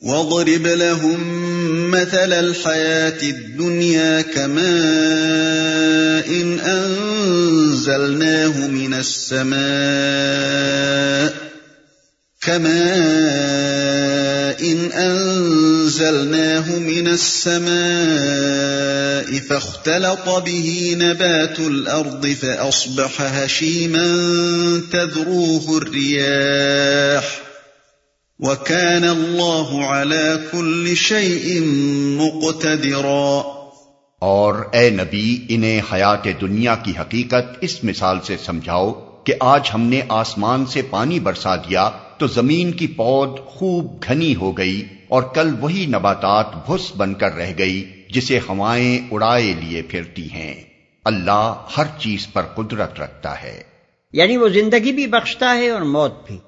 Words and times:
وَضْرِبْ 0.00 0.66
لَهُمْ 0.66 1.20
مَثَلَ 1.90 2.32
الْحَيَاةِ 2.32 3.22
الدُّنْيَا 3.22 4.22
كَمَاءٍ 4.22 4.70
أَنزَلْنَاهُ 6.64 8.56
مِنَ 8.68 8.94
السَّمَاءِ 8.94 9.60
كَمَاءٍ 12.40 13.80
أَنزَلْنَاهُ 14.94 16.78
مِنَ 16.78 17.08
السَّمَاءِ 17.08 18.58
فَاخْتَلَطَ 19.48 20.28
بِهِ 20.28 20.96
نَبَاتُ 21.00 21.58
الْأَرْضِ 21.58 22.26
فَأَصْبَحَ 22.42 23.20
هَشِيمًا 23.20 24.06
تَذْرُوهُ 24.92 25.78
الرِّيَاحُ 25.78 27.49
وَكَانَ 28.42 29.06
اللَّهُ 29.06 29.82
عَلَى 29.84 30.46
كُلِّ 30.50 30.94
شَيْءٍ 30.94 31.66
مُقْتَدِرًا. 32.20 33.42
اور 34.18 34.54
اے 34.72 34.90
نبی 34.90 35.46
انہیں 35.48 35.80
حیات 35.92 36.28
دنیا 36.40 36.74
کی 36.74 36.92
حقیقت 37.00 37.58
اس 37.60 37.84
مثال 37.84 38.18
سے 38.20 38.36
سمجھاؤ 38.36 38.92
کہ 39.24 39.34
آج 39.40 39.70
ہم 39.74 39.80
نے 39.80 40.00
آسمان 40.08 40.66
سے 40.66 40.82
پانی 40.82 41.20
برسا 41.20 41.56
دیا 41.56 41.90
تو 42.18 42.26
زمین 42.26 42.72
کی 42.72 42.86
پود 42.86 43.38
خوب 43.46 44.04
گھنی 44.08 44.34
ہو 44.34 44.52
گئی 44.58 44.86
اور 45.08 45.22
کل 45.22 45.54
وہی 45.60 45.86
نباتات 45.86 46.46
بھس 46.66 46.92
بن 46.96 47.14
کر 47.14 47.34
رہ 47.34 47.52
گئی 47.58 48.04
جسے 48.10 48.38
ہوائیں 48.38 49.08
اڑائے 49.10 49.54
لیے 49.60 49.82
پھرتی 49.82 50.32
ہیں۔ 50.32 50.54
اللہ 51.04 51.54
ہر 51.76 51.84
چیز 51.98 52.26
پر 52.32 52.42
قدرت 52.42 53.00
رکھتا 53.00 53.42
ہے۔ 53.42 53.62
یعنی 54.12 54.36
وہ 54.36 54.48
زندگی 54.48 54.92
بھی 54.92 55.06
بخشتا 55.06 55.54
ہے 55.54 55.68
اور 55.68 55.82
موت 55.82 56.26
بھی۔ 56.26 56.38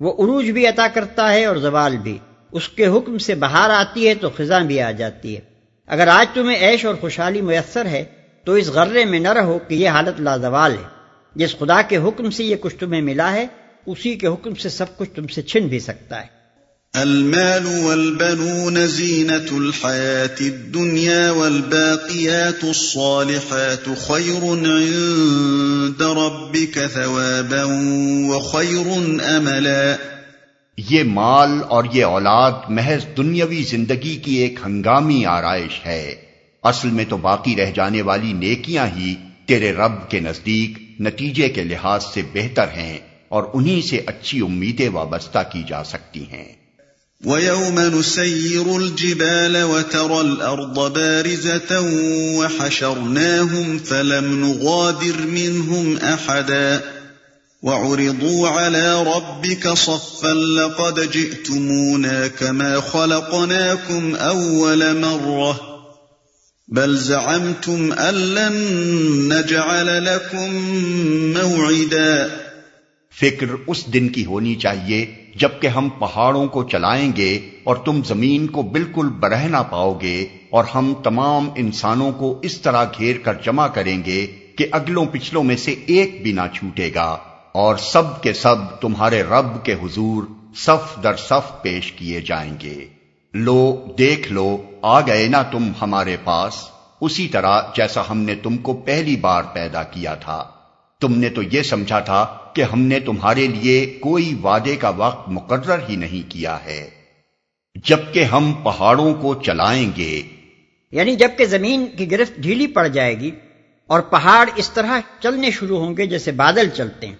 وہ 0.00 0.24
عروج 0.24 0.50
بھی 0.50 0.66
عطا 0.66 0.86
کرتا 0.94 1.32
ہے 1.32 1.44
اور 1.44 1.56
زوال 1.56 1.96
بھی۔ 1.96 2.18
اس 2.52 2.68
کے 2.68 2.86
حکم 2.86 3.18
سے 3.18 3.34
بہار 3.34 3.70
آتی 3.70 4.08
ہے 4.08 4.14
تو 4.14 4.30
خزاں 4.36 4.60
بھی 4.60 4.80
آ 4.80 4.90
جاتی 4.90 5.34
ہے۔ 5.34 5.40
اگر 5.86 6.08
آج 6.08 6.34
تمہیں 6.34 6.70
عیش 6.70 6.84
اور 6.84 6.94
خوشحالی 6.94 7.40
میسر 7.40 7.86
ہے، 7.86 8.04
تو 8.44 8.52
اس 8.52 8.68
غرے 8.68 9.04
میں 9.04 9.20
نہ 9.20 9.28
رہو 9.28 9.58
کہ 9.68 9.74
یہ 9.74 9.88
حالت 9.88 10.20
لازوال 10.20 10.72
ہے۔ 10.72 10.88
جس 11.34 11.58
خدا 11.58 11.82
کے 11.82 11.96
حکم 11.96 12.30
سے 12.30 12.44
یہ 12.44 12.56
کچھ 12.60 12.76
تمہیں 12.76 13.02
ملا 13.02 13.32
ہے، 13.32 13.46
اسی 13.86 14.14
کے 14.14 14.26
حکم 14.26 14.54
سے 14.54 14.68
سب 14.68 14.96
کچھ 14.96 15.10
تم 15.10 15.26
سے 15.26 15.42
چھن 15.42 15.66
بھی 15.66 15.78
سکتا 15.78 16.20
ہے۔ 16.20 16.41
المال 16.94 17.66
والبنون 17.66 18.86
زینة 18.86 19.56
الحياة 19.56 20.36
الدنيا 20.40 21.30
والباقيات 21.30 22.64
الصالحات 22.64 23.88
خير 24.06 24.44
عند 24.44 26.02
ربك 26.02 26.78
ثوابا 26.94 27.62
وخير 28.28 28.90
املا 29.36 29.96
یہ 30.78 31.02
مال 31.02 31.50
اور 31.68 31.84
یہ 31.92 32.04
اولاد 32.04 32.52
محض 32.68 33.16
دنیاوی 33.16 33.62
زندگی 33.62 34.16
کی 34.16 34.34
ایک 34.34 34.60
ہنگامی 34.66 35.26
آرائش 35.26 35.86
ہے۔ 35.86 36.14
اصل 36.62 36.88
میں 36.88 37.04
تو 37.04 37.16
باقی 37.16 37.56
رہ 37.56 37.70
جانے 37.74 38.02
والی 38.02 38.32
نیکیاں 38.32 38.86
ہی 38.96 39.14
تیرے 39.46 39.72
رب 39.72 40.10
کے 40.10 40.20
نزدیک 40.20 41.00
نتیجے 41.00 41.48
کے 41.48 41.64
لحاظ 41.64 42.04
سے 42.14 42.22
بہتر 42.34 42.66
ہیں 42.76 42.98
اور 43.28 43.42
انہی 43.54 43.82
سے 43.82 44.00
اچھی 44.06 44.40
امیدیں 44.40 44.88
وابستہ 44.88 45.38
کی 45.52 45.62
جا 45.68 45.84
سکتی 45.84 46.24
ہیں۔ 46.32 46.62
وَيَوْمَ 47.24 47.78
نُسَيِّرُ 47.80 48.76
الْجِبَالَ 48.76 49.62
وَتَرَى 49.62 50.20
الْأَرْضَ 50.20 50.92
بَارِزَةً 50.94 51.80
وَحَشَرْنَاهُمْ 52.38 53.78
فَلَمْ 53.78 54.44
نُغَادِرْ 54.44 55.26
مِنْهُمْ 55.26 55.96
أَحَدًا 55.96 56.80
وَعُرِضُوا 57.62 58.48
عَلَى 58.48 59.02
رَبِّكَ 59.02 59.68
صَفًّا 59.68 60.34
لَقَدْ 60.34 61.10
جِئْتُمُونَا 61.10 62.28
كَمَا 62.28 62.80
خَلَقْنَاكُمْ 62.80 64.14
أَوَّلَ 64.14 65.00
مَرَّةٍ 65.00 65.60
بَلْ 66.68 66.98
زَعَمْتُمْ 66.98 67.92
أَن 67.92 68.14
لَّن 68.14 68.54
نَّجْعَلَ 69.32 70.04
لَكُم 70.04 70.54
مَّوْعِدًا 71.38 72.28
فکر 73.20 73.46
اس 73.66 73.92
دن 73.92 74.08
کی 74.08 74.26
ہونی 74.26 74.54
چاہیے 74.54 75.21
جبکہ 75.34 75.66
ہم 75.66 75.88
پہاڑوں 75.98 76.46
کو 76.46 76.62
چلائیں 76.62 77.12
گے 77.16 77.40
اور 77.64 77.76
تم 77.76 78.00
زمین 78.04 78.46
کو 78.46 78.62
بالکل 78.62 79.08
برہنا 79.08 79.62
پاؤ 79.62 79.98
گے 80.02 80.26
اور 80.50 80.64
ہم 80.74 80.94
تمام 81.04 81.48
انسانوں 81.56 82.12
کو 82.12 82.38
اس 82.42 82.60
طرح 82.60 82.84
گھیر 82.84 83.18
کر 83.18 83.34
جمع 83.34 83.66
کریں 83.66 84.02
گے 84.04 84.26
کہ 84.56 84.66
اگلوں 84.70 85.04
پچھلوں 85.12 85.44
میں 85.44 85.56
سے 85.56 85.74
ایک 85.86 86.22
بھی 86.22 86.32
نہ 86.32 86.40
چھوٹے 86.54 86.90
گا 86.94 87.18
اور 87.52 87.76
سب 87.76 88.22
کے 88.22 88.32
سب 88.32 88.80
تمہارے 88.80 89.22
رب 89.22 89.64
کے 89.64 89.72
حضور 89.72 90.22
صف 90.54 91.02
در 91.02 91.16
صف 91.16 91.62
پیش 91.62 91.92
کیے 91.92 92.20
جائیں 92.20 92.54
گے۔ 92.62 92.86
لو، 93.34 93.86
دیکھ 93.98 94.32
لو، 94.32 94.62
آ 94.82 95.00
گئے 95.00 95.28
نا 95.28 95.42
تم 95.42 95.72
ہمارے 95.82 96.16
پاس؟ 96.24 96.54
اسی 97.00 97.28
طرح 97.28 97.60
جیسا 97.76 98.02
ہم 98.10 98.18
نے 98.18 98.34
تم 98.34 98.56
کو 98.56 98.72
پہلی 98.72 99.16
بار 99.16 99.42
پیدا 99.52 99.82
کیا 99.82 100.14
تھا۔ 100.14 100.44
تم 101.02 101.18
نے 101.18 101.28
تو 101.28 101.42
یہ 101.42 101.62
سمجھا 101.62 102.00
تھا 102.00 102.38
کہ 102.54 102.62
ہم 102.62 102.80
نے 102.80 103.00
تمہارے 103.00 103.46
لیے 103.46 103.86
کوئی 103.86 104.34
وعدے 104.44 104.76
کا 104.76 104.88
وقت 104.88 105.28
مقرر 105.28 105.78
ہی 105.88 105.96
نہیں 105.96 106.30
کیا 106.30 106.64
ہے۔ 106.64 106.90
جبکہ 107.84 108.24
ہم 108.24 108.52
پہاڑوں 108.52 109.14
کو 109.14 109.34
چلائیں 109.34 109.92
گے۔ 109.96 110.22
یعنی 110.92 111.16
جبکہ 111.16 111.44
زمین 111.44 111.86
کی 111.86 112.10
گرفت 112.10 112.32
ڈھیلی 112.38 112.66
پڑ 112.66 112.88
جائے 112.88 113.20
گی 113.20 113.30
اور 113.86 114.00
پہاڑ 114.00 114.50
اس 114.56 114.70
طرح 114.70 115.00
چلنے 115.20 115.50
شروع 115.50 115.78
ہوں 115.78 115.96
گے 115.96 116.06
جیسے 116.06 116.32
بادل 116.32 116.68
چلتے 116.68 117.06
ہیں۔ 117.06 117.16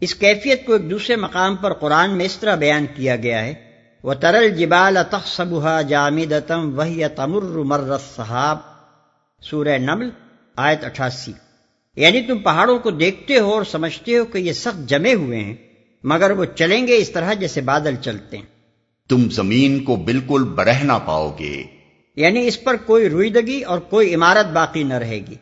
اس 0.00 0.14
کیفیت 0.14 0.66
کو 0.66 0.72
ایک 0.72 0.90
دوسرے 0.90 1.16
مقام 1.16 1.56
پر 1.56 1.72
قرآن 1.72 2.16
میں 2.16 2.24
اس 2.24 2.36
طرح 2.36 2.54
بیان 2.54 2.86
کیا 2.96 3.16
گیا 3.16 3.44
ہے 3.44 3.54
وہ 4.02 4.14
ترل 4.14 4.48
جبال 4.48 4.98
تخصبہ 5.10 5.82
جامدتم 5.82 6.78
وہی 6.78 7.02
تمر 7.16 7.42
مر 7.42 7.98
صحاب 8.16 8.58
سورہ 9.42 9.78
نمل، 9.78 10.10
آیت 10.56 10.84
اٹھاسی۔ 10.84 11.32
یعنی 11.96 12.20
تم 12.20 12.38
پہاڑوں 12.38 12.78
کو 12.78 12.90
دیکھتے 12.90 13.38
ہو 13.38 13.52
اور 13.52 13.64
سمجھتے 13.64 14.18
ہو 14.18 14.24
کہ 14.24 14.38
یہ 14.38 14.52
سخت 14.52 14.88
جمے 14.88 15.14
ہوئے 15.14 15.40
ہیں 15.40 15.54
مگر 16.04 16.30
وہ 16.30 16.44
چلیں 16.44 16.86
گے 16.86 16.96
اس 16.96 17.10
طرح 17.10 17.32
جیسے 17.32 17.60
بادل 17.60 17.94
چلتے 17.96 18.36
ہیں۔ 18.36 18.44
تم 19.08 19.30
زمین 19.30 19.84
کو 19.84 19.96
بالکل 19.96 20.44
برہنا 20.44 20.98
پاؤ 20.98 21.36
گے۔ 21.38 21.62
یعنی 22.16 22.46
اس 22.46 22.64
پر 22.64 22.76
کوئی 22.76 23.08
رویدگی 23.08 23.62
اور 23.62 23.78
کوئی 23.78 24.14
عمارت 24.14 24.46
باقی 24.46 24.82
نہ 24.82 24.94
رہے 24.94 25.16
گی۔ 25.16 25.34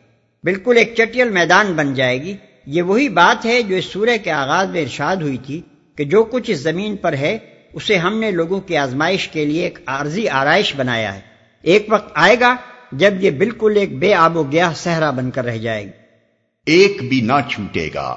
بالکل 0.43 0.77
ایک 0.77 0.93
چٹیل 0.97 1.29
میدان 1.29 1.73
بن 1.73 1.93
جائے 1.93 2.23
گی۔ 2.23 2.35
یہ 2.65 2.81
وہی 2.81 3.09
بات 3.09 3.45
ہے 3.45 3.63
جو 3.63 3.75
اس 3.75 3.85
سورہ 3.85 4.17
کے 4.23 4.31
آغاز 4.31 4.69
میں 4.69 4.81
ارشاد 4.81 5.15
ہوئی 5.15 5.37
تھی 5.37 5.61
کہ 5.95 6.03
جو 6.03 6.23
کچھ 6.23 6.51
اس 6.51 6.59
زمین 6.59 6.95
پر 6.95 7.13
ہے 7.13 7.37
اسے 7.73 7.97
ہم 7.97 8.19
نے 8.19 8.31
لوگوں 8.31 8.61
کی 8.61 8.77
آزمائش 8.77 9.27
کے 9.27 9.45
لیے 9.45 9.63
ایک 9.63 9.79
عارضی 9.85 10.29
آرائش 10.29 10.75
بنایا 10.75 11.15
ہے۔ 11.15 11.21
ایک 11.61 11.85
وقت 11.89 12.11
آئے 12.15 12.39
گا 12.39 12.55
جب 12.91 13.13
یہ 13.19 13.31
بالکل 13.31 13.73
ایک 13.75 13.97
بے 13.97 14.13
آب 14.13 14.37
و 14.37 14.43
گیا 14.43 14.71
صحرا 14.75 15.11
بن 15.11 15.31
کر 15.31 15.45
رہ 15.45 15.57
جائے 15.57 15.85
گی۔ 15.85 16.00
ایک 16.65 17.09
بھی 17.09 17.21
نہ 17.21 17.33
چھوٹے 17.49 17.89
گا۔ 17.93 18.15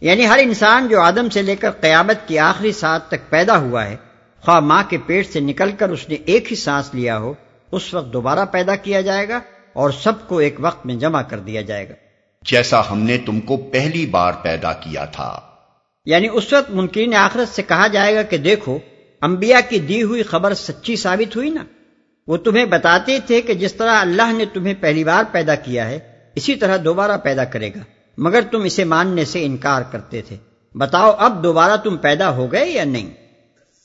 یعنی 0.00 0.26
ہر 0.28 0.38
انسان 0.42 0.88
جو 0.88 1.00
آدم 1.00 1.28
سے 1.28 1.42
لے 1.42 1.56
کر 1.56 1.70
قیامت 1.70 2.28
کی 2.28 2.38
آخری 2.38 2.72
ساتھ 2.72 3.08
تک 3.08 3.30
پیدا 3.30 3.58
ہوا 3.58 3.84
ہے 3.84 3.96
خواہ 4.40 4.60
ماں 4.60 4.82
کے 4.88 4.98
پیٹ 5.06 5.32
سے 5.32 5.40
نکل 5.40 5.70
کر 5.72 5.88
اس 5.88 6.08
نے 6.08 6.14
ایک 6.14 6.50
ہی 6.50 6.56
سانس 6.56 6.90
لیا 6.94 7.18
ہو 7.18 7.34
اس 7.72 7.94
وقت 7.94 8.12
دوبارہ 8.12 8.44
پیدا 8.44 8.76
کیا 8.76 9.00
جائے 9.00 9.28
گا 9.28 9.40
اور 9.72 9.90
سب 9.90 10.28
کو 10.28 10.38
ایک 10.38 10.54
وقت 10.58 10.86
میں 10.86 10.94
جمع 10.94 11.22
کر 11.22 11.38
دیا 11.38 11.60
جائے 11.60 11.88
گا۔ 11.88 11.94
جیسا 12.44 12.90
ہم 12.90 12.98
نے 12.98 13.18
تم 13.18 13.40
کو 13.40 13.56
پہلی 13.56 14.06
بار 14.06 14.32
پیدا 14.42 14.72
کیا 14.72 15.04
تھا۔ 15.04 15.40
یعنی 16.04 16.28
اس 16.32 16.52
وقت 16.52 16.70
منکرین 16.70 17.14
آخرت 17.14 17.48
سے 17.48 17.62
کہا 17.62 17.86
جائے 17.86 18.14
گا 18.14 18.22
کہ 18.22 18.36
دیکھو 18.36 18.78
انبیاء 19.22 19.60
کی 19.68 19.78
دی 19.78 20.02
ہوئی 20.02 20.22
خبر 20.22 20.54
سچی 20.54 20.96
ثابت 20.96 21.36
ہوئی 21.36 21.50
نا؟ 21.50 21.64
وہ 22.26 22.36
تمہیں 22.36 22.64
بتاتے 22.64 23.18
تھے 23.26 23.40
کہ 23.40 23.54
جس 23.54 23.74
طرح 23.74 24.00
اللہ 24.00 24.32
نے 24.32 24.44
تمہیں 24.44 24.74
پہلی 24.80 25.04
بار 25.04 25.24
پیدا 25.32 25.54
کیا 25.54 25.88
ہے 25.88 25.98
اسی 26.34 26.56
طرح 26.56 26.76
دوبارہ 26.84 27.16
پیدا 27.16 27.44
کرے 27.44 27.68
گا۔ 27.68 27.80
مگر 28.18 28.40
تم 28.50 28.62
اسے 28.62 28.84
ماننے 28.84 29.24
سے 29.24 29.44
انکار 29.44 29.82
کرتے 29.92 30.22
تھے۔ 30.22 30.36
بتاؤ 30.74 31.12
اب 31.18 31.44
دوبارہ 31.44 31.76
تم 31.76 31.96
پیدا 31.96 32.30
ہو 32.30 32.52
گئے 32.52 32.70
یا 32.70 32.84
نہیں؟ 32.84 33.10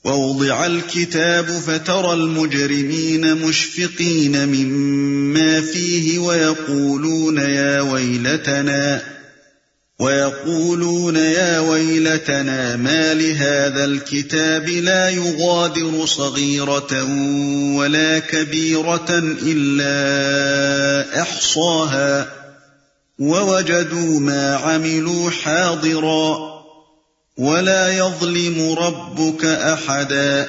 ووضع 0.06 0.56
الكتاب 0.56 1.52
فترى 1.66 2.08
المجرمين 2.08 3.34
مشفقين 3.44 4.36
مما 4.48 5.60
فيه 5.74 6.22
ويقولون 6.22 7.38
يا 7.38 7.82
ويلتنا 7.82 8.98
ويقولون 10.00 11.16
يا 11.16 11.60
ويلتنا 11.60 12.76
ما 12.76 13.14
لهذا 13.14 13.84
الكتاب 13.86 14.70
لا 14.70 15.10
يغادر 15.10 16.06
صغيرة 16.06 17.04
ولا 17.76 18.20
كبيرة 18.20 19.10
إلا 19.44 21.22
أحصاها 21.22 22.26
ووجدوا 23.20 24.20
ما 24.20 24.56
عملوا 24.56 25.30
حاضرا 25.44 26.36
ولا 27.38 27.88
يظلم 27.94 28.76
ربك 28.80 29.46
أحدا 29.46 30.44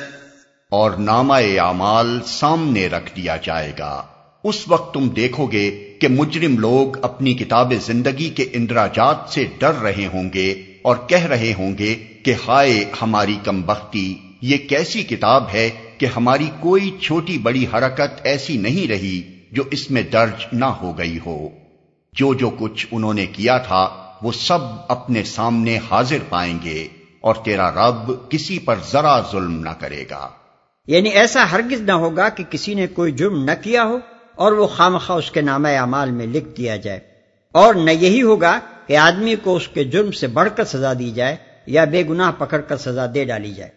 اور 0.71 0.91
نامہ 0.91 1.35
اعمال 1.61 2.19
سامنے 2.27 2.87
رکھ 2.87 3.17
دیا 3.17 3.37
جائے 3.37 3.73
گا۔ 3.79 4.03
اس 4.47 4.69
وقت 4.69 4.95
تم 4.95 5.09
دیکھو 5.09 5.47
گے 5.47 5.71
کہ 5.99 6.09
مجرم 6.09 6.59
لوگ 6.59 7.05
اپنی 7.05 7.35
کتاب 7.35 7.73
زندگی 7.81 8.31
کے 8.31 8.43
اندراجات 8.53 9.17
سے 9.31 9.47
ڈر 9.59 9.75
رہے 9.75 10.07
ہوں 10.07 10.31
گے 10.35 10.55
اور 10.83 10.97
کہہ 11.09 11.27
رہے 11.27 11.55
ہوں 11.59 11.79
گے 11.79 11.95
کہ 11.95 12.35
ہائے 12.49 12.85
ہماری 13.03 13.37
کم 13.45 13.63
بختی، 13.63 14.15
یہ 14.43 14.57
کیسی 14.57 15.03
کتاب 15.03 15.45
ہے 15.53 15.71
کہ 15.99 16.07
ہماری 16.17 16.51
کوئی 16.61 16.91
چھوٹی 17.03 17.39
بڑی 17.39 17.67
حرکت 17.75 18.21
ایسی 18.25 18.57
نہیں 18.57 18.89
رہی 18.89 19.23
جو 19.53 19.63
اس 19.71 19.91
میں 19.91 20.03
درج 20.03 20.47
نہ 20.53 20.65
ہو 20.65 20.99
گئی 20.99 21.19
ہو۔ 21.27 21.49
جو 22.13 22.35
جو 22.35 22.51
کچھ 22.59 22.87
انہوں 22.91 23.15
نے 23.15 23.27
کیا 23.27 23.59
تھا، 23.59 24.13
وہ 24.23 24.33
سب 24.33 24.59
اپنے 24.89 25.23
سامنے 25.23 25.79
حاضر 25.91 26.19
پائیں 26.29 26.59
گے 26.65 26.89
اور 27.21 27.35
تیرا 27.35 27.71
رب 27.71 28.31
کسی 28.31 28.59
پر 28.59 28.75
ذرا 28.93 29.21
ظلم 29.33 29.61
نہ 29.61 29.71
کرے 29.71 30.05
گا۔ 30.11 30.29
یعنی 30.87 31.09
ایسا 31.09 31.53
ہرگز 31.53 31.81
نہ 31.81 31.93
ہوگا 31.93 32.29
کہ 32.29 32.45
کسی 32.51 32.75
نے 32.75 32.87
کوئی 32.87 33.13
جرم 33.13 33.45
نہ 33.45 33.51
کیا 33.63 33.85
ہو۔ 33.85 33.99
اور 34.37 34.53
وہ 34.53 34.67
خامخواہ 34.67 35.19
اس 35.19 35.31
کے 35.31 35.41
نام 35.41 35.67
اعمال 35.67 36.11
میں 36.11 36.27
لکھ 36.27 36.49
دیا 36.56 36.77
جائے۔ 36.77 37.00
اور 37.53 37.75
نہ 37.75 37.91
یہی 37.91 38.23
ہوگا 38.23 38.59
کہ 38.87 38.97
آدمی 38.97 39.35
کو 39.37 39.56
اس 39.56 39.69
کے 39.69 39.85
جرم 39.85 40.12
سے 40.12 40.27
بڑھ 40.27 40.49
کر 40.56 40.65
سزا 40.65 40.93
دی 40.99 41.11
جائے 41.11 41.37
یا 41.67 41.85
بے 41.85 42.03
گناہ 42.09 42.31
پکڑ 42.38 42.61
کر 42.61 42.77
سزا 42.77 43.06
دے 43.15 43.25
ڈالی 43.25 43.55
جائے۔ 43.55 43.71